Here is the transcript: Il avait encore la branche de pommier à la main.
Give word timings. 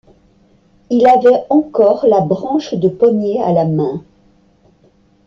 Il 0.89 1.05
avait 1.05 1.45
encore 1.51 2.07
la 2.07 2.21
branche 2.21 2.73
de 2.73 2.89
pommier 2.89 3.39
à 3.39 3.51
la 3.51 3.65
main. 3.65 4.03